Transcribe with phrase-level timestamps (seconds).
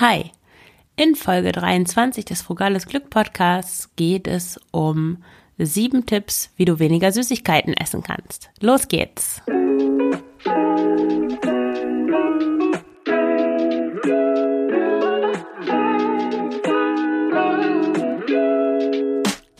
[0.00, 0.32] Hi!
[0.96, 5.22] In Folge 23 des Frugales Glück Podcasts geht es um
[5.56, 8.50] sieben Tipps, wie du weniger Süßigkeiten essen kannst.
[8.58, 9.40] Los geht's!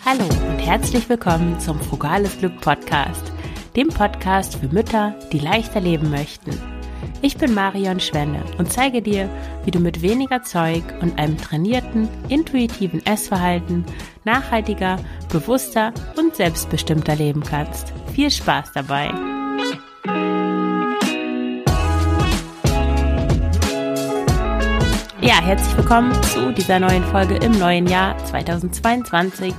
[0.04, 3.30] Hallo und herzlich willkommen zum Frugales Glück Podcast,
[3.76, 6.73] dem Podcast für Mütter, die leichter leben möchten.
[7.24, 9.30] Ich bin Marion Schwenne und zeige dir,
[9.64, 13.86] wie du mit weniger Zeug und einem trainierten, intuitiven Essverhalten
[14.24, 14.98] nachhaltiger,
[15.32, 17.94] bewusster und selbstbestimmter leben kannst.
[18.12, 19.06] Viel Spaß dabei!
[25.22, 29.54] Ja, herzlich willkommen zu dieser neuen Folge im neuen Jahr 2022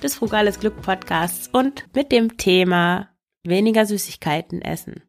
[0.00, 3.08] des Frugales Glück Podcasts und mit dem Thema
[3.42, 5.02] weniger Süßigkeiten essen.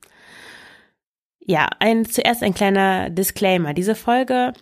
[1.46, 3.74] Ja, ein, zuerst ein kleiner Disclaimer.
[3.74, 4.54] Diese Folge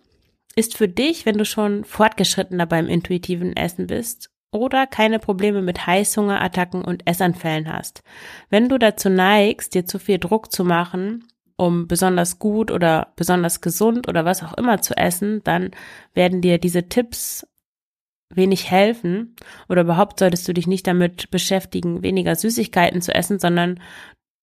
[0.55, 5.86] ist für dich, wenn du schon fortgeschrittener beim intuitiven Essen bist oder keine Probleme mit
[5.86, 8.03] Heißhungerattacken und Essanfällen hast.
[8.50, 13.61] Wenn du dazu neigst, dir zu viel Druck zu machen, um besonders gut oder besonders
[13.61, 15.72] gesund oder was auch immer zu essen, dann
[16.14, 17.48] werden dir diese Tipps
[18.33, 19.36] wenig helfen
[19.70, 23.80] oder überhaupt solltest du dich nicht damit beschäftigen, weniger Süßigkeiten zu essen, sondern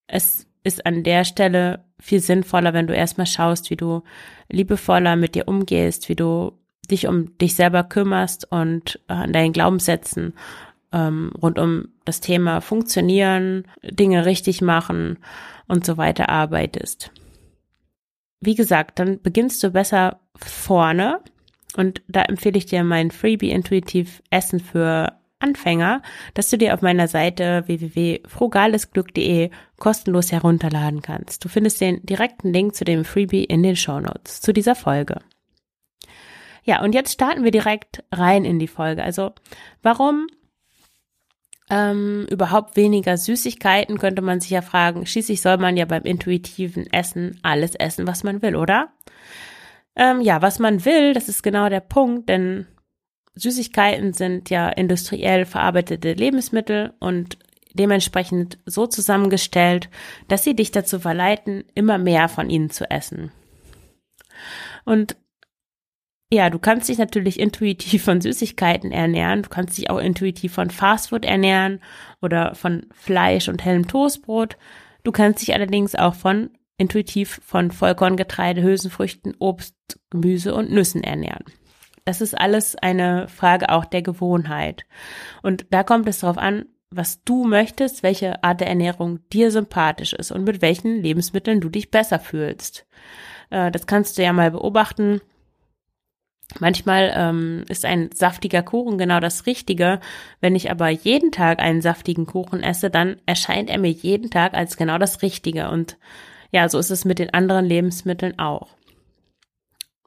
[0.06, 4.02] es ist an der Stelle viel sinnvoller, wenn du erstmal schaust, wie du
[4.48, 6.52] liebevoller mit dir umgehst, wie du
[6.90, 10.34] dich um dich selber kümmerst und äh, an deinen Glaubenssätzen
[10.92, 15.18] ähm, rund um das Thema Funktionieren, Dinge richtig machen
[15.66, 17.10] und so weiter arbeitest.
[18.40, 21.20] Wie gesagt, dann beginnst du besser vorne
[21.76, 26.02] und da empfehle ich dir mein Freebie Intuitiv Essen für Anfänger,
[26.34, 31.44] dass du dir auf meiner Seite www.frugalesglück.de kostenlos herunterladen kannst.
[31.44, 35.20] Du findest den direkten Link zu dem Freebie in den Show Notes zu dieser Folge.
[36.64, 39.02] Ja, und jetzt starten wir direkt rein in die Folge.
[39.02, 39.32] Also,
[39.82, 40.26] warum
[41.70, 45.06] ähm, überhaupt weniger Süßigkeiten, könnte man sich ja fragen.
[45.06, 48.92] Schließlich soll man ja beim intuitiven Essen alles essen, was man will, oder?
[49.96, 52.66] Ähm, ja, was man will, das ist genau der Punkt, denn
[53.38, 57.38] Süßigkeiten sind ja industriell verarbeitete Lebensmittel und
[57.72, 59.88] dementsprechend so zusammengestellt,
[60.26, 63.30] dass sie dich dazu verleiten, immer mehr von ihnen zu essen.
[64.84, 65.16] Und
[66.30, 70.70] ja, du kannst dich natürlich intuitiv von Süßigkeiten ernähren, du kannst dich auch intuitiv von
[70.70, 71.80] Fastfood ernähren
[72.20, 74.58] oder von Fleisch und hellem Toastbrot.
[75.04, 79.74] Du kannst dich allerdings auch von intuitiv von Vollkorngetreide, Hülsenfrüchten, Obst,
[80.10, 81.44] Gemüse und Nüssen ernähren.
[82.08, 84.86] Das ist alles eine Frage auch der Gewohnheit.
[85.42, 90.14] Und da kommt es darauf an, was du möchtest, welche Art der Ernährung dir sympathisch
[90.14, 92.86] ist und mit welchen Lebensmitteln du dich besser fühlst.
[93.50, 95.20] Äh, das kannst du ja mal beobachten.
[96.60, 100.00] Manchmal ähm, ist ein saftiger Kuchen genau das Richtige.
[100.40, 104.54] Wenn ich aber jeden Tag einen saftigen Kuchen esse, dann erscheint er mir jeden Tag
[104.54, 105.68] als genau das Richtige.
[105.68, 105.98] Und
[106.52, 108.77] ja, so ist es mit den anderen Lebensmitteln auch.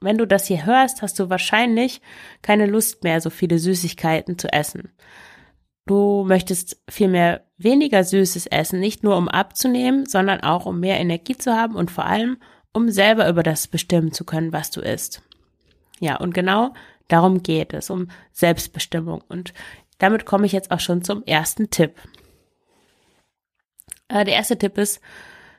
[0.02, 2.00] Wenn du das hier hörst, hast du wahrscheinlich
[2.42, 4.92] keine Lust mehr, so viele Süßigkeiten zu essen.
[5.86, 11.36] Du möchtest vielmehr weniger Süßes essen, nicht nur um abzunehmen, sondern auch um mehr Energie
[11.36, 12.38] zu haben und vor allem,
[12.72, 15.22] um selber über das bestimmen zu können, was du isst.
[16.00, 16.72] Ja, und genau
[17.08, 19.22] darum geht es, um Selbstbestimmung.
[19.28, 19.52] Und
[19.98, 21.94] damit komme ich jetzt auch schon zum ersten Tipp.
[24.08, 25.00] Äh, der erste Tipp ist,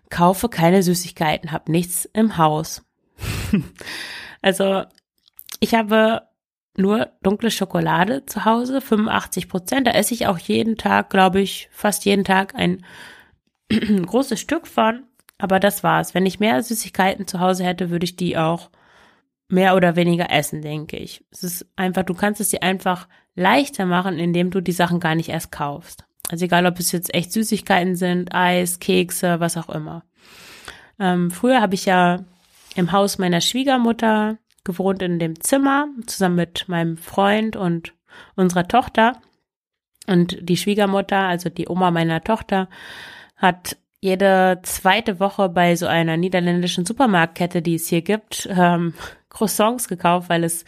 [0.09, 2.83] kaufe keine Süßigkeiten, hab nichts im Haus.
[4.43, 4.83] Also
[5.59, 6.27] ich habe
[6.77, 9.87] nur dunkle Schokolade zu Hause, 85 Prozent.
[9.87, 12.85] Da esse ich auch jeden Tag, glaube ich, fast jeden Tag ein
[13.69, 15.03] großes Stück von.
[15.39, 16.13] Aber das war's.
[16.13, 18.69] Wenn ich mehr Süßigkeiten zu Hause hätte, würde ich die auch
[19.47, 21.23] mehr oder weniger essen, denke ich.
[21.31, 25.15] Es ist einfach, du kannst es dir einfach leichter machen, indem du die Sachen gar
[25.15, 26.05] nicht erst kaufst.
[26.29, 30.03] Also egal, ob es jetzt echt Süßigkeiten sind, Eis, Kekse, was auch immer.
[30.99, 32.23] Ähm, früher habe ich ja
[32.75, 37.93] im Haus meiner Schwiegermutter gewohnt in dem Zimmer zusammen mit meinem Freund und
[38.35, 39.21] unserer Tochter.
[40.07, 42.69] Und die Schwiegermutter, also die Oma meiner Tochter,
[43.35, 48.93] hat jede zweite Woche bei so einer niederländischen Supermarktkette, die es hier gibt, ähm,
[49.29, 50.65] Croissants gekauft, weil es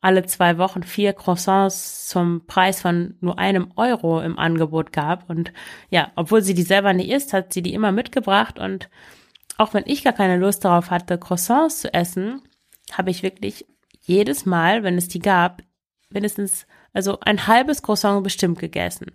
[0.00, 5.28] alle zwei Wochen vier Croissants zum Preis von nur einem Euro im Angebot gab.
[5.30, 5.52] Und
[5.88, 8.90] ja, obwohl sie die selber nicht isst, hat sie die immer mitgebracht und
[9.56, 12.42] auch wenn ich gar keine Lust darauf hatte, Croissants zu essen,
[12.92, 13.66] habe ich wirklich
[14.00, 15.62] jedes Mal, wenn es die gab,
[16.10, 19.06] mindestens, also ein halbes Croissant bestimmt gegessen.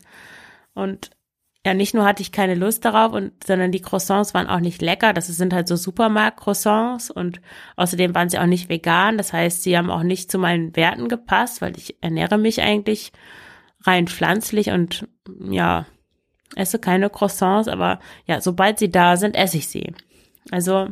[0.74, 1.12] Und
[1.66, 4.82] ja, nicht nur hatte ich keine Lust darauf und, sondern die Croissants waren auch nicht
[4.82, 5.14] lecker.
[5.14, 7.42] Das sind halt so Supermarkt-Croissants und
[7.76, 9.18] außerdem waren sie auch nicht vegan.
[9.18, 13.12] Das heißt, sie haben auch nicht zu meinen Werten gepasst, weil ich ernähre mich eigentlich
[13.82, 15.08] rein pflanzlich und
[15.50, 15.86] ja,
[16.56, 19.94] esse keine Croissants, aber ja, sobald sie da sind, esse ich sie.
[20.52, 20.90] Also,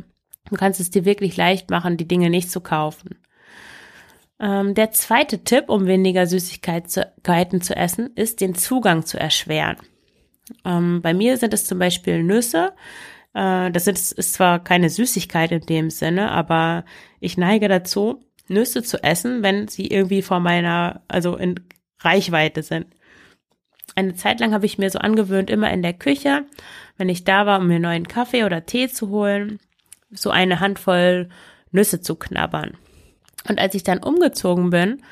[0.48, 3.18] du kannst es dir wirklich leicht machen, die Dinge nicht zu kaufen.
[4.40, 9.76] Ähm, der zweite Tipp, um weniger Süßigkeiten zu essen, ist, den Zugang zu erschweren.
[10.64, 12.72] Ähm, bei mir sind es zum Beispiel Nüsse.
[13.34, 16.84] Äh, das ist, ist zwar keine Süßigkeit in dem Sinne, aber
[17.20, 21.60] ich neige dazu, Nüsse zu essen, wenn sie irgendwie vor meiner, also in
[22.00, 22.86] Reichweite sind.
[23.98, 26.44] Eine Zeit lang habe ich mir so angewöhnt, immer in der Küche,
[26.98, 29.58] wenn ich da war, um mir neuen Kaffee oder Tee zu holen,
[30.12, 31.28] so eine Handvoll
[31.72, 32.76] Nüsse zu knabbern.
[33.48, 35.02] Und als ich dann umgezogen bin,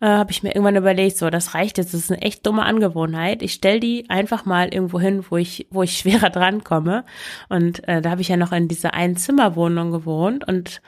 [0.00, 2.64] äh, habe ich mir irgendwann überlegt, so, das reicht jetzt, das ist eine echt dumme
[2.64, 3.42] Angewohnheit.
[3.42, 7.04] Ich stell die einfach mal irgendwo hin, wo ich, wo ich schwerer drankomme.
[7.48, 10.82] Und äh, da habe ich ja noch in dieser Einzimmerwohnung gewohnt und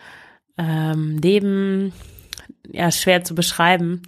[0.59, 1.93] ähm, neben,
[2.73, 4.03] ja, schwer zu beschreiben.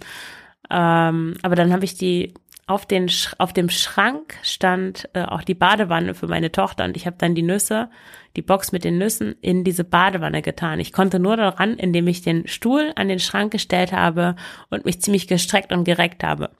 [0.69, 2.33] Ähm, aber dann habe ich die
[2.67, 7.05] auf, den, auf dem Schrank stand äh, auch die Badewanne für meine Tochter und ich
[7.05, 7.89] habe dann die Nüsse,
[8.35, 10.79] die Box mit den Nüssen in diese Badewanne getan.
[10.79, 14.35] Ich konnte nur daran, indem ich den Stuhl an den Schrank gestellt habe
[14.69, 16.51] und mich ziemlich gestreckt und gereckt habe.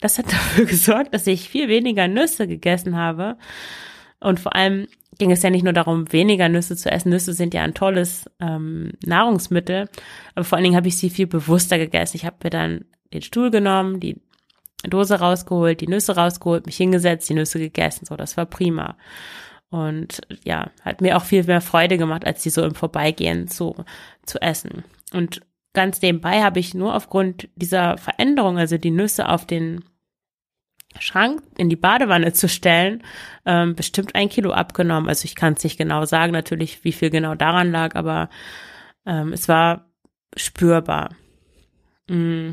[0.00, 3.36] Das hat dafür gesorgt, dass ich viel weniger Nüsse gegessen habe
[4.18, 4.86] und vor allem
[5.18, 7.10] ging es ja nicht nur darum, weniger Nüsse zu essen.
[7.10, 9.88] Nüsse sind ja ein tolles ähm, Nahrungsmittel,
[10.34, 12.16] aber vor allen Dingen habe ich sie viel bewusster gegessen.
[12.16, 14.20] Ich habe mir dann den Stuhl genommen, die
[14.84, 18.06] Dose rausgeholt, die Nüsse rausgeholt, mich hingesetzt, die Nüsse gegessen.
[18.06, 18.96] So, das war prima.
[19.70, 23.84] Und ja, hat mir auch viel mehr Freude gemacht, als die so im Vorbeigehen zu,
[24.24, 24.84] zu essen.
[25.12, 25.42] Und
[25.72, 29.84] ganz nebenbei habe ich nur aufgrund dieser Veränderung, also die Nüsse auf den
[30.98, 33.04] Schrank in die Badewanne zu stellen,
[33.46, 35.08] ähm, bestimmt ein Kilo abgenommen.
[35.08, 38.28] Also ich kann es nicht genau sagen, natürlich, wie viel genau daran lag, aber
[39.06, 39.88] ähm, es war
[40.36, 41.14] spürbar.
[42.08, 42.50] Mm.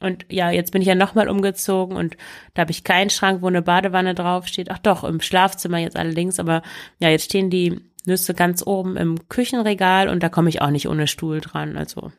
[0.00, 2.16] Und ja, jetzt bin ich ja nochmal umgezogen und
[2.54, 4.70] da habe ich keinen Schrank, wo eine Badewanne draufsteht.
[4.70, 6.62] Ach doch, im Schlafzimmer jetzt allerdings, aber
[6.98, 10.88] ja, jetzt stehen die Nüsse ganz oben im Küchenregal und da komme ich auch nicht
[10.88, 11.76] ohne Stuhl dran.
[11.76, 12.12] Also,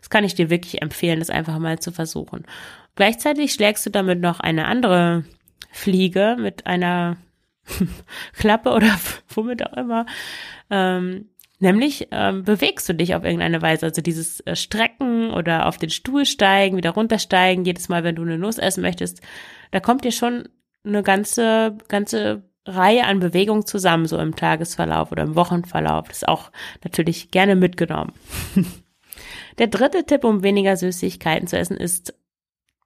[0.00, 2.44] das kann ich dir wirklich empfehlen, das einfach mal zu versuchen.
[2.96, 5.24] Gleichzeitig schlägst du damit noch eine andere
[5.70, 7.18] Fliege mit einer
[8.32, 8.98] Klappe oder
[9.28, 10.06] womit auch immer
[10.70, 11.28] ähm,
[11.60, 13.86] Nämlich ähm, bewegst du dich auf irgendeine Weise.
[13.86, 18.22] Also dieses äh, Strecken oder auf den Stuhl steigen, wieder runtersteigen, jedes Mal, wenn du
[18.22, 19.20] eine Nuss essen möchtest,
[19.72, 20.48] da kommt dir schon
[20.84, 26.08] eine ganze, ganze Reihe an Bewegungen zusammen, so im Tagesverlauf oder im Wochenverlauf.
[26.08, 26.52] Das ist auch
[26.84, 28.12] natürlich gerne mitgenommen.
[29.58, 32.14] Der dritte Tipp, um weniger Süßigkeiten zu essen, ist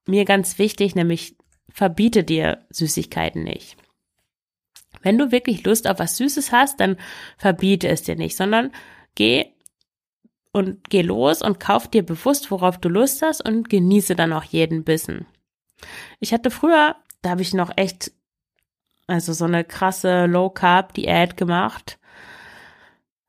[0.06, 1.36] mir ganz wichtig, nämlich
[1.68, 3.76] verbiete dir Süßigkeiten nicht.
[5.02, 6.96] Wenn du wirklich Lust auf was Süßes hast, dann
[7.36, 8.72] verbiete es dir nicht, sondern
[9.14, 9.46] geh
[10.52, 14.44] und geh los und kauf dir bewusst, worauf du Lust hast und genieße dann auch
[14.44, 15.26] jeden Bissen.
[16.20, 18.12] Ich hatte früher, da habe ich noch echt,
[19.06, 21.98] also so eine krasse Low-Carb-Diät gemacht.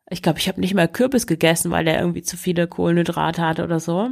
[0.10, 3.64] Ich glaube, ich habe nicht mal Kürbis gegessen, weil der irgendwie zu viele Kohlenhydrate hatte
[3.64, 4.10] oder so.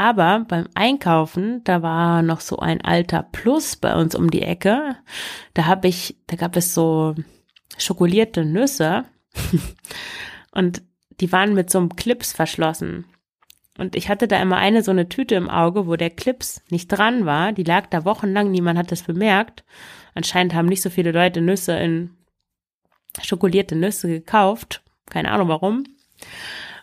[0.00, 4.96] Aber beim Einkaufen, da war noch so ein alter Plus bei uns um die Ecke.
[5.52, 7.14] Da habe ich, da gab es so
[7.76, 9.04] schokolierte Nüsse
[10.52, 10.80] und
[11.20, 13.04] die waren mit so einem Clips verschlossen.
[13.76, 16.88] Und ich hatte da immer eine so eine Tüte im Auge, wo der Clips nicht
[16.88, 17.52] dran war.
[17.52, 19.64] Die lag da wochenlang, niemand hat das bemerkt.
[20.14, 22.16] Anscheinend haben nicht so viele Leute Nüsse in
[23.20, 24.80] schokolierte Nüsse gekauft.
[25.10, 25.84] Keine Ahnung warum.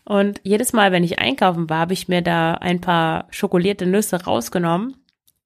[0.08, 4.24] Und jedes Mal, wenn ich einkaufen war, habe ich mir da ein paar schokolierte Nüsse
[4.24, 4.96] rausgenommen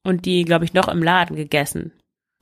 [0.03, 1.93] und die, glaube ich, noch im Laden gegessen.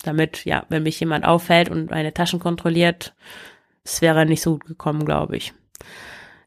[0.03, 3.13] Damit, ja, wenn mich jemand auffällt und meine Taschen kontrolliert,
[3.85, 5.53] es wäre nicht so gut gekommen, glaube ich.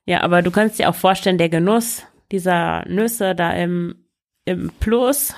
[0.05, 2.03] Ja, aber du kannst dir auch vorstellen, der Genuss
[2.33, 3.95] dieser Nüsse da im,
[4.45, 5.35] im Plus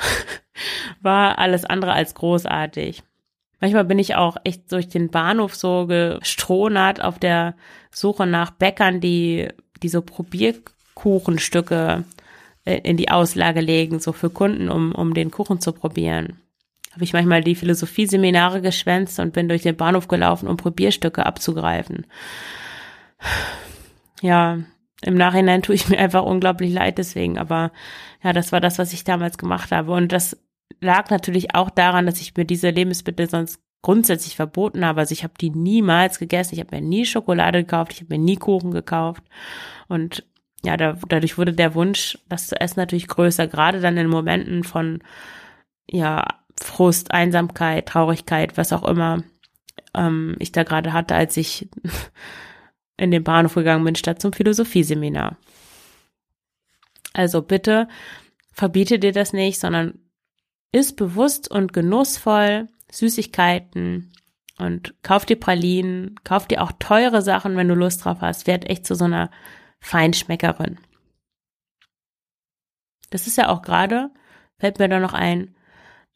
[1.00, 3.04] war alles andere als großartig.
[3.60, 7.54] Manchmal bin ich auch echt durch den Bahnhof so gestronert auf der
[7.92, 9.48] Suche nach Bäckern, die
[9.84, 12.04] die so Probierkuchenstücke
[12.64, 16.40] äh, in die Auslage legen, so für Kunden, um, um den Kuchen zu probieren.
[16.92, 22.06] Habe ich manchmal die Philosophieseminare geschwänzt und bin durch den Bahnhof gelaufen, um Probierstücke abzugreifen.
[24.22, 24.58] Ja,
[25.02, 27.72] im Nachhinein tue ich mir einfach unglaublich leid deswegen, aber
[28.22, 29.92] ja, das war das, was ich damals gemacht habe.
[29.92, 30.38] Und das
[30.80, 35.00] lag natürlich auch daran, dass ich mir diese Lebensmittel sonst grundsätzlich verboten habe.
[35.00, 36.54] Also ich habe die niemals gegessen.
[36.54, 37.92] Ich habe mir nie Schokolade gekauft.
[37.92, 39.22] Ich habe mir nie Kuchen gekauft.
[39.88, 40.24] Und
[40.64, 43.46] ja, da, dadurch wurde der Wunsch, das zu essen, natürlich größer.
[43.46, 45.02] Gerade dann in Momenten von
[45.86, 46.24] ja
[46.58, 49.22] Frust, Einsamkeit, Traurigkeit, was auch immer.
[49.94, 51.68] ähm, ich da gerade hatte, als ich
[52.96, 55.36] in den Bahnhof gegangen bin, statt zum Philosophieseminar.
[57.12, 57.86] Also bitte
[58.50, 59.98] verbiete dir das nicht, sondern
[60.72, 64.12] ist bewusst und genussvoll Süßigkeiten
[64.58, 68.46] und kauf dir Pralinen, kauf dir auch teure Sachen, wenn du Lust drauf hast.
[68.46, 69.30] Werd echt zu so einer
[69.80, 70.78] Feinschmeckerin.
[73.10, 74.10] Das ist ja auch gerade,
[74.58, 75.54] fällt mir da noch ein,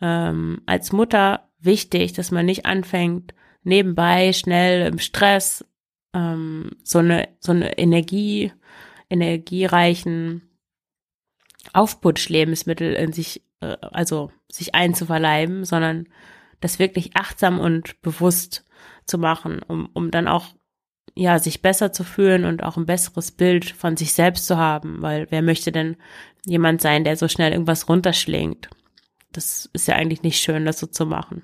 [0.01, 5.65] ähm, als Mutter wichtig, dass man nicht anfängt, nebenbei schnell im Stress
[6.15, 8.53] ähm, so eine so eine Energie
[9.11, 10.43] energiereichen
[11.73, 16.09] Aufputsch-Lebensmittel in sich, äh, also sich einzuverleiben, sondern
[16.61, 18.65] das wirklich achtsam und bewusst
[19.07, 20.55] zu machen, um, um dann auch
[21.15, 25.03] ja, sich besser zu fühlen und auch ein besseres Bild von sich selbst zu haben,
[25.03, 25.97] weil wer möchte denn
[26.47, 28.69] jemand sein, der so schnell irgendwas runterschlingt?
[29.33, 31.43] Das ist ja eigentlich nicht schön, das so zu machen.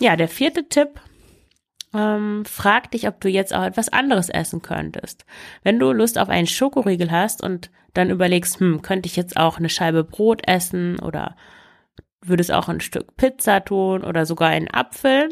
[0.00, 1.00] Ja, der vierte Tipp,
[1.94, 5.24] ähm, frag dich, ob du jetzt auch etwas anderes essen könntest.
[5.62, 9.58] Wenn du Lust auf einen Schokoriegel hast und dann überlegst, hm, könnte ich jetzt auch
[9.58, 11.36] eine Scheibe Brot essen oder
[12.28, 15.28] würdest auch ein Stück Pizza tun oder sogar einen Apfel,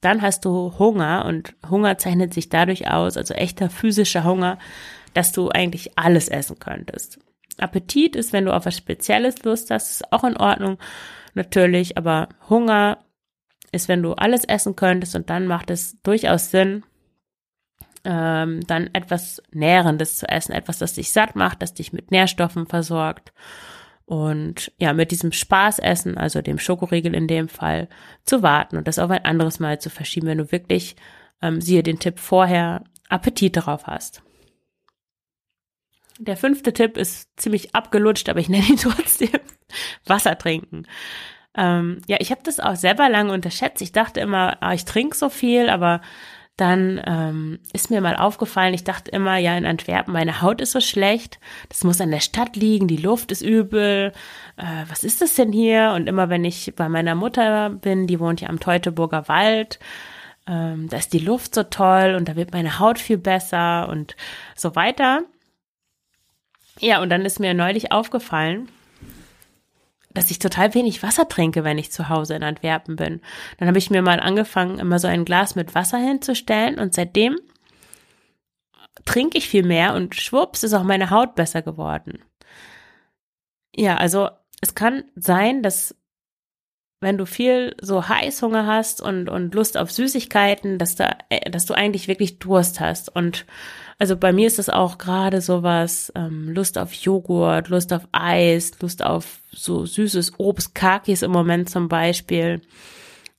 [0.00, 4.58] dann hast du Hunger und Hunger zeichnet sich dadurch aus, also echter physischer Hunger,
[5.14, 7.18] dass du eigentlich alles essen könntest.
[7.58, 10.78] Appetit ist, wenn du auf was Spezielles Lust hast, ist auch in Ordnung,
[11.34, 12.98] natürlich, aber Hunger
[13.72, 16.84] ist, wenn du alles essen könntest und dann macht es durchaus Sinn,
[18.04, 22.66] ähm, dann etwas Nährendes zu essen, etwas, das dich satt macht, das dich mit Nährstoffen
[22.66, 23.32] versorgt
[24.10, 27.88] und ja, mit diesem Spaßessen, also dem Schokoriegel in dem Fall,
[28.24, 30.96] zu warten und das auf ein anderes Mal zu verschieben, wenn du wirklich,
[31.40, 34.24] ähm, siehe den Tipp vorher, Appetit darauf hast.
[36.18, 39.30] Der fünfte Tipp ist ziemlich abgelutscht, aber ich nenne ihn trotzdem
[40.06, 40.88] Wasser trinken.
[41.54, 43.80] Ähm, ja, ich habe das auch selber lange unterschätzt.
[43.80, 46.00] Ich dachte immer, ah, ich trinke so viel, aber
[46.60, 50.72] dann ähm, ist mir mal aufgefallen, ich dachte immer, ja, in Antwerpen, meine Haut ist
[50.72, 51.38] so schlecht,
[51.68, 54.12] das muss an der Stadt liegen, die Luft ist übel,
[54.56, 55.92] äh, was ist das denn hier?
[55.96, 59.78] Und immer wenn ich bei meiner Mutter bin, die wohnt ja am Teutoburger Wald,
[60.46, 64.16] ähm, da ist die Luft so toll und da wird meine Haut viel besser und
[64.54, 65.22] so weiter.
[66.78, 68.68] Ja, und dann ist mir neulich aufgefallen,
[70.12, 73.20] dass ich total wenig Wasser trinke, wenn ich zu Hause in Antwerpen bin.
[73.58, 77.36] Dann habe ich mir mal angefangen, immer so ein Glas mit Wasser hinzustellen und seitdem
[79.04, 82.22] trinke ich viel mehr und schwupps ist auch meine Haut besser geworden.
[83.74, 84.28] Ja, also
[84.60, 85.94] es kann sein, dass
[87.00, 91.64] wenn du viel so Heißhunger hast und, und Lust auf Süßigkeiten, dass, da, äh, dass
[91.64, 93.14] du eigentlich wirklich Durst hast.
[93.14, 93.46] Und
[93.98, 98.72] also bei mir ist das auch gerade sowas, ähm, Lust auf Joghurt, Lust auf Eis,
[98.80, 102.60] Lust auf so süßes Obst, Kakis im Moment zum Beispiel.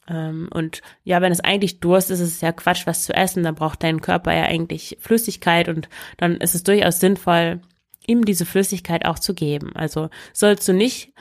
[0.08, 3.44] Ähm, und ja, wenn es eigentlich Durst ist, ist es ja Quatsch, was zu essen.
[3.44, 5.88] Dann braucht dein Körper ja eigentlich Flüssigkeit und
[6.18, 7.62] dann ist es durchaus sinnvoll,
[8.08, 9.76] ihm diese Flüssigkeit auch zu geben.
[9.76, 11.14] Also sollst du nicht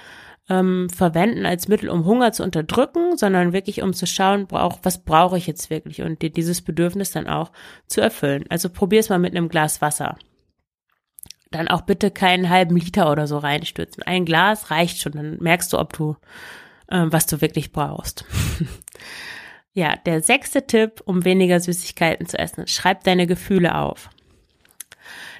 [0.50, 4.98] ähm, verwenden als Mittel, um Hunger zu unterdrücken, sondern wirklich um zu schauen, brauch, was
[4.98, 7.52] brauche ich jetzt wirklich und dir dieses Bedürfnis dann auch
[7.86, 8.44] zu erfüllen.
[8.48, 10.18] Also probier es mal mit einem Glas Wasser.
[11.52, 14.02] Dann auch bitte keinen halben Liter oder so reinstürzen.
[14.02, 16.16] Ein Glas reicht schon, dann merkst du, ob du,
[16.88, 18.24] äh, was du wirklich brauchst.
[19.72, 22.66] ja, der sechste Tipp, um weniger Süßigkeiten zu essen.
[22.66, 24.10] Schreib deine Gefühle auf.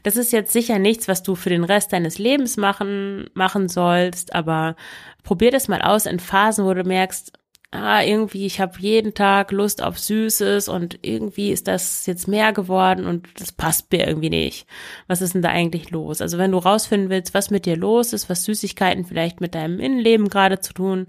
[0.03, 4.35] Das ist jetzt sicher nichts, was du für den Rest deines Lebens machen, machen sollst,
[4.35, 4.77] aber
[5.23, 7.33] probier das mal aus in Phasen, wo du merkst,
[7.71, 12.53] ah, irgendwie, ich habe jeden Tag Lust auf Süßes und irgendwie ist das jetzt mehr
[12.53, 14.67] geworden und das passt mir irgendwie nicht.
[15.07, 16.21] Was ist denn da eigentlich los?
[16.21, 19.79] Also wenn du rausfinden willst, was mit dir los ist, was Süßigkeiten vielleicht mit deinem
[19.79, 21.07] Innenleben gerade zu tun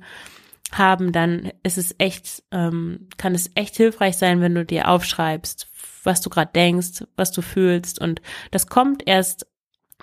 [0.71, 5.67] haben, dann ist es echt, ähm, kann es echt hilfreich sein, wenn du dir aufschreibst,
[6.03, 7.99] was du gerade denkst, was du fühlst.
[7.99, 9.47] Und das kommt erst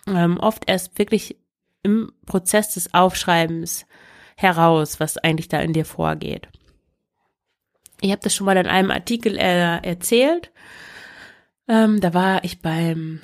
[0.07, 1.37] ähm, oft erst wirklich
[1.83, 3.87] im Prozess des Aufschreibens
[4.37, 6.49] heraus, was eigentlich da in dir vorgeht.
[8.01, 10.53] Ich habe das schon mal in einem Artikel äh, erzählt.
[11.67, 13.21] Ähm, da war ich beim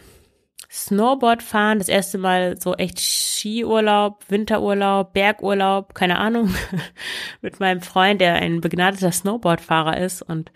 [0.70, 6.52] Snowboardfahren, das erste Mal so echt Skiurlaub, Winterurlaub, Bergurlaub, keine Ahnung,
[7.42, 10.50] mit meinem Freund, der ein begnadeter Snowboardfahrer ist und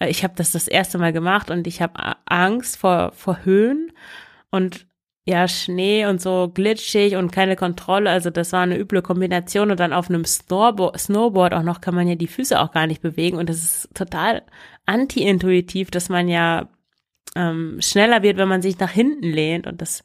[0.00, 3.92] ich habe das das erste Mal gemacht und ich habe Angst vor, vor Höhen
[4.50, 4.86] und
[5.28, 8.10] ja, Schnee und so glitschig und keine Kontrolle.
[8.10, 9.72] Also das war eine üble Kombination.
[9.72, 12.86] Und dann auf einem Snowboard, Snowboard auch noch kann man ja die Füße auch gar
[12.86, 13.36] nicht bewegen.
[13.36, 14.42] Und das ist total
[14.86, 16.68] anti-intuitiv, dass man ja
[17.34, 19.66] ähm, schneller wird, wenn man sich nach hinten lehnt.
[19.66, 20.04] Und das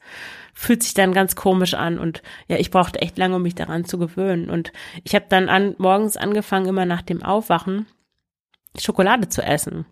[0.54, 2.00] fühlt sich dann ganz komisch an.
[2.00, 4.50] Und ja, ich brauchte echt lange, um mich daran zu gewöhnen.
[4.50, 4.72] Und
[5.04, 7.86] ich habe dann an, morgens angefangen, immer nach dem Aufwachen
[8.78, 9.86] Schokolade zu essen.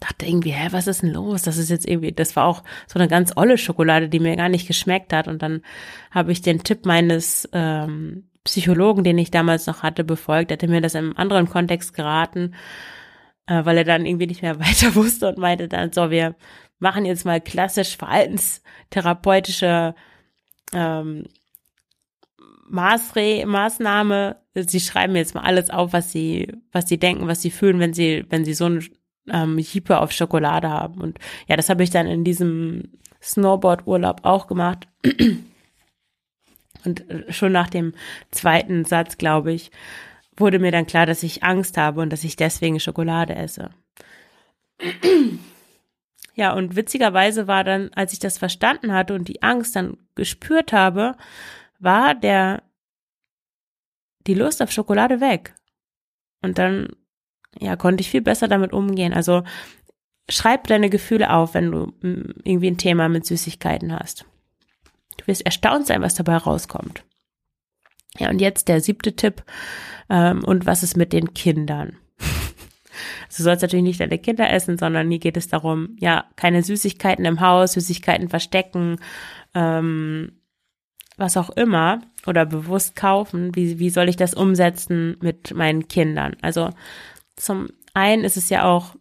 [0.00, 1.42] Dachte irgendwie, hä, was ist denn los?
[1.42, 4.48] Das ist jetzt irgendwie, das war auch so eine ganz olle Schokolade, die mir gar
[4.48, 5.28] nicht geschmeckt hat.
[5.28, 5.62] Und dann
[6.10, 10.50] habe ich den Tipp meines ähm, Psychologen, den ich damals noch hatte, befolgt.
[10.50, 12.54] Er hatte mir das in einem anderen Kontext geraten,
[13.46, 16.34] äh, weil er dann irgendwie nicht mehr weiter wusste und meinte dann, so, wir
[16.78, 19.94] machen jetzt mal klassisch verhaltenstherapeutische
[20.72, 21.24] ähm,
[22.68, 24.36] Maßre Maßnahme.
[24.54, 27.94] Sie schreiben jetzt mal alles auf, was sie, was sie denken, was sie fühlen, wenn
[27.94, 28.84] sie, wenn sie so ein
[29.30, 31.00] ähm, Hiepe auf Schokolade haben.
[31.00, 31.18] Und
[31.48, 32.84] ja, das habe ich dann in diesem
[33.22, 34.88] Snowboard-Urlaub auch gemacht.
[36.84, 37.92] Und äh, schon nach dem
[38.30, 39.70] zweiten Satz, glaube ich,
[40.36, 43.70] wurde mir dann klar, dass ich Angst habe und dass ich deswegen Schokolade esse.
[46.34, 50.72] Ja, und witzigerweise war dann, als ich das verstanden hatte und die Angst dann gespürt
[50.72, 51.16] habe,
[51.78, 52.62] war der,
[54.26, 55.54] die Lust auf Schokolade weg.
[56.42, 56.88] Und dann,
[57.58, 59.12] ja, konnte ich viel besser damit umgehen.
[59.12, 59.42] Also,
[60.28, 64.24] schreib deine Gefühle auf, wenn du mm, irgendwie ein Thema mit Süßigkeiten hast.
[65.16, 67.04] Du wirst erstaunt sein, was dabei rauskommt.
[68.18, 69.44] Ja, und jetzt der siebte Tipp.
[70.08, 71.96] Ähm, und was ist mit den Kindern?
[73.36, 77.26] Du sollst natürlich nicht deine Kinder essen, sondern hier geht es darum, ja, keine Süßigkeiten
[77.26, 78.98] im Haus, Süßigkeiten verstecken,
[79.52, 80.40] ähm,
[81.16, 83.54] was auch immer oder bewusst kaufen.
[83.54, 86.36] Wie, wie soll ich das umsetzen mit meinen Kindern?
[86.42, 86.70] Also
[87.36, 88.96] zum einen ist es ja auch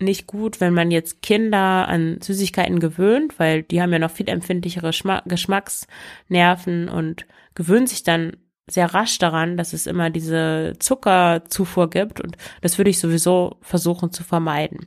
[0.00, 4.28] nicht gut, wenn man jetzt Kinder an Süßigkeiten gewöhnt, weil die haben ja noch viel
[4.28, 11.90] empfindlichere Schma Geschmacksnerven und gewöhnt sich dann sehr rasch daran, dass es immer diese Zuckerzufuhr
[11.90, 14.86] gibt und das würde ich sowieso versuchen zu vermeiden.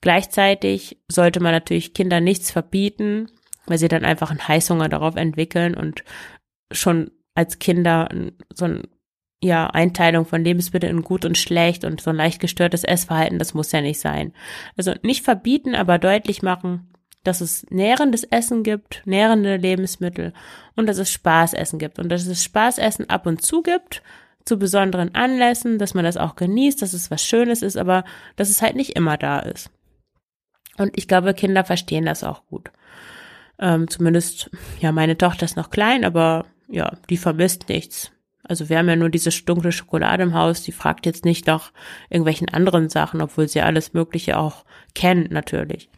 [0.00, 3.28] Gleichzeitig sollte man natürlich Kinder nichts verbieten,
[3.70, 6.04] weil sie dann einfach einen Heißhunger darauf entwickeln und
[6.72, 8.08] schon als Kinder
[8.52, 8.82] so ein
[9.42, 13.54] ja, Einteilung von Lebensmitteln in gut und schlecht und so ein leicht gestörtes Essverhalten, das
[13.54, 14.34] muss ja nicht sein.
[14.76, 16.92] Also nicht verbieten, aber deutlich machen,
[17.24, 20.32] dass es nährendes Essen gibt, nährende Lebensmittel
[20.76, 24.02] und dass es Spaßessen gibt und dass es Spaßessen ab und zu gibt,
[24.44, 28.04] zu besonderen Anlässen, dass man das auch genießt, dass es was Schönes ist, aber
[28.36, 29.70] dass es halt nicht immer da ist.
[30.78, 32.70] Und ich glaube, Kinder verstehen das auch gut.
[33.60, 38.10] Ähm, zumindest, ja, meine Tochter ist noch klein, aber ja, die vermisst nichts.
[38.42, 41.72] Also wir haben ja nur diese dunkle Schokolade im Haus, die fragt jetzt nicht nach
[42.08, 45.90] irgendwelchen anderen Sachen, obwohl sie alles Mögliche auch kennt natürlich.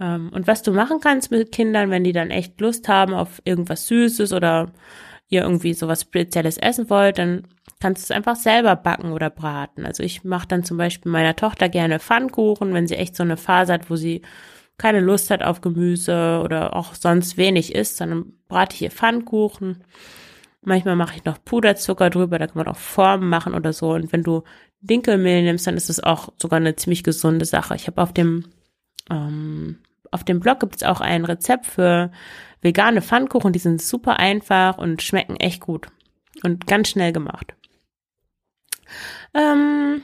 [0.00, 3.40] Ähm, und was du machen kannst mit Kindern, wenn die dann echt Lust haben auf
[3.44, 4.72] irgendwas Süßes oder
[5.28, 7.44] ihr irgendwie sowas Spezielles essen wollt, dann
[7.80, 9.86] kannst du es einfach selber backen oder braten.
[9.86, 13.36] Also ich mache dann zum Beispiel meiner Tochter gerne Pfannkuchen, wenn sie echt so eine
[13.36, 14.22] Phase hat, wo sie
[14.78, 19.84] keine Lust hat auf Gemüse oder auch sonst wenig isst, dann brate ich ihr Pfannkuchen
[20.62, 23.92] Manchmal mache ich noch Puderzucker drüber, da kann man auch Formen machen oder so.
[23.92, 24.42] Und wenn du
[24.80, 27.74] Dinkelmehl nimmst, dann ist es auch sogar eine ziemlich gesunde Sache.
[27.76, 28.44] Ich habe auf dem
[29.10, 29.78] ähm,
[30.10, 32.10] auf dem Blog gibt es auch ein Rezept für
[32.60, 33.52] vegane Pfannkuchen.
[33.52, 35.86] Die sind super einfach und schmecken echt gut
[36.42, 37.54] und ganz schnell gemacht.
[39.34, 40.02] Ähm,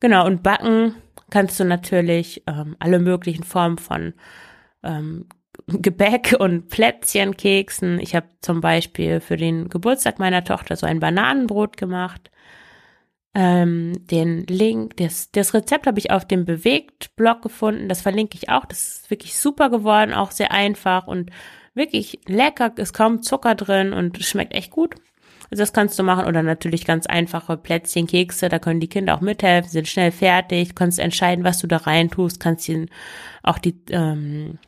[0.00, 0.96] genau und backen
[1.30, 4.14] kannst du natürlich ähm, alle möglichen Formen von
[4.82, 5.26] ähm,
[5.66, 7.98] Gebäck und Plätzchen, Keksen.
[8.00, 12.30] Ich habe zum Beispiel für den Geburtstag meiner Tochter so ein Bananenbrot gemacht.
[13.32, 17.88] Ähm, den Link, das, das Rezept habe ich auf dem Bewegt-Blog gefunden.
[17.88, 18.64] Das verlinke ich auch.
[18.64, 21.30] Das ist wirklich super geworden, auch sehr einfach und
[21.74, 22.72] wirklich lecker.
[22.76, 24.96] Ist kaum Zucker drin und schmeckt echt gut.
[25.50, 29.14] Also das kannst du machen oder natürlich ganz einfache Plätzchen, Kekse, da können die Kinder
[29.16, 32.88] auch mithelfen, sind schnell fertig, kannst entscheiden, was du da rein tust, kannst ihnen
[33.42, 34.58] auch die ähm,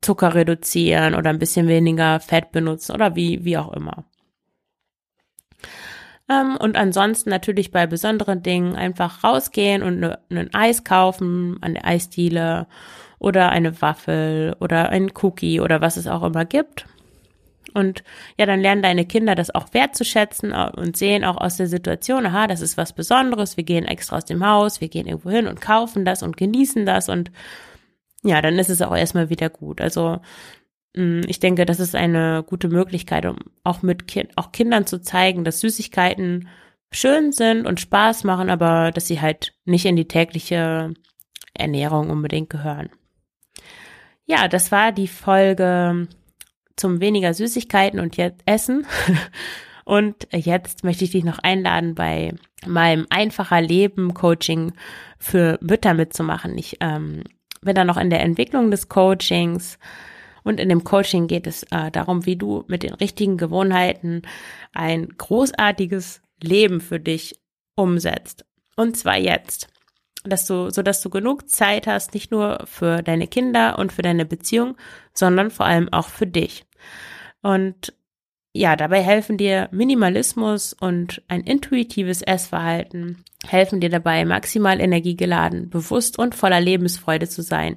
[0.00, 4.04] Zucker reduzieren oder ein bisschen weniger Fett benutzen oder wie, wie auch immer.
[6.30, 11.74] Ähm, und ansonsten natürlich bei besonderen Dingen einfach rausgehen und ne, ein Eis kaufen an
[11.74, 12.66] der Eisdiele
[13.18, 16.86] oder eine Waffel oder ein Cookie oder was es auch immer gibt.
[17.74, 18.04] Und
[18.38, 22.46] ja, dann lernen deine Kinder das auch wertzuschätzen und sehen auch aus der Situation, aha,
[22.46, 25.60] das ist was Besonderes, wir gehen extra aus dem Haus, wir gehen irgendwo hin und
[25.60, 27.32] kaufen das und genießen das und
[28.22, 29.80] ja, dann ist es auch erstmal wieder gut.
[29.80, 30.20] Also
[30.96, 35.02] mm, ich denke, das ist eine gute Möglichkeit, um auch mit kind, auch Kindern zu
[35.02, 36.48] zeigen, dass Süßigkeiten
[36.92, 40.94] schön sind und Spaß machen, aber dass sie halt nicht in die tägliche
[41.54, 42.88] Ernährung unbedingt gehören.
[44.26, 46.08] Ja, das war die Folge
[46.76, 48.86] zum weniger Süßigkeiten und jetzt Essen.
[49.84, 52.32] Und jetzt möchte ich dich noch einladen, bei
[52.66, 54.72] meinem einfacher Leben Coaching
[55.18, 56.56] für Mütter mitzumachen.
[56.56, 57.22] Ich ähm,
[57.60, 59.78] bin dann noch in der Entwicklung des Coachings.
[60.42, 64.22] Und in dem Coaching geht es äh, darum, wie du mit den richtigen Gewohnheiten
[64.72, 67.38] ein großartiges Leben für dich
[67.74, 68.44] umsetzt.
[68.76, 69.68] Und zwar jetzt.
[70.24, 74.02] Dass du, so dass du genug Zeit hast, nicht nur für deine Kinder und für
[74.02, 74.76] deine Beziehung,
[75.12, 76.64] sondern vor allem auch für dich.
[77.42, 77.92] Und
[78.56, 86.20] ja, dabei helfen dir Minimalismus und ein intuitives Essverhalten, helfen dir dabei, maximal energiegeladen, bewusst
[86.20, 87.76] und voller Lebensfreude zu sein,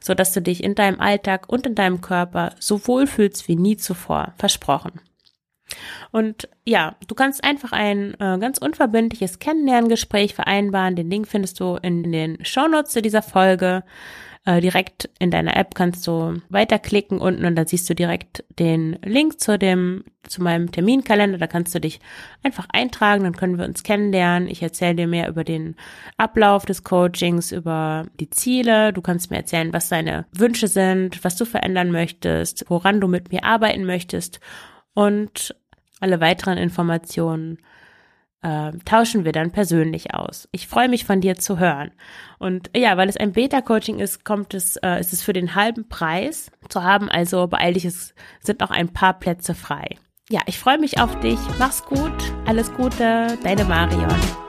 [0.00, 3.56] so dass du dich in deinem Alltag und in deinem Körper so wohl fühlst wie
[3.56, 4.34] nie zuvor.
[4.36, 5.00] Versprochen.
[6.10, 10.96] Und ja, du kannst einfach ein äh, ganz unverbindliches Kennenlerngespräch vereinbaren.
[10.96, 13.84] Den Link findest du in den Shownotes zu dieser Folge.
[14.48, 18.98] Äh, direkt in deiner App kannst du weiterklicken unten und dann siehst du direkt den
[19.04, 21.36] Link zu dem, zu meinem Terminkalender.
[21.36, 22.00] Da kannst du dich
[22.42, 24.48] einfach eintragen, dann können wir uns kennenlernen.
[24.48, 25.76] Ich erzähle dir mehr über den
[26.16, 28.94] Ablauf des Coachings, über die Ziele.
[28.94, 33.30] Du kannst mir erzählen, was deine Wünsche sind, was du verändern möchtest, woran du mit
[33.30, 34.40] mir arbeiten möchtest
[34.98, 35.54] und
[36.00, 37.58] alle weiteren Informationen
[38.42, 40.48] äh, tauschen wir dann persönlich aus.
[40.50, 41.92] Ich freue mich von dir zu hören.
[42.40, 45.88] Und ja, weil es ein Beta-Coaching ist, kommt es, äh, ist es für den halben
[45.88, 47.08] Preis zu haben.
[47.08, 49.96] Also beeil dich, es sind noch ein paar Plätze frei.
[50.30, 51.38] Ja, ich freue mich auf dich.
[51.60, 52.12] Mach's gut.
[52.44, 53.38] Alles Gute.
[53.44, 54.47] Deine Marion.